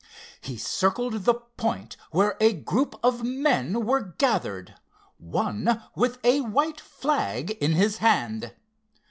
He 0.41 0.57
circled 0.57 1.13
the 1.25 1.35
point 1.35 1.95
where 2.09 2.35
a 2.39 2.53
group 2.53 2.95
of 3.03 3.23
men 3.23 3.85
were 3.85 3.99
gathered, 4.17 4.73
one 5.19 5.79
with 5.95 6.17
a 6.23 6.41
white 6.41 6.79
flag 6.81 7.51
in 7.61 7.73
his 7.73 7.97
hand. 7.97 8.51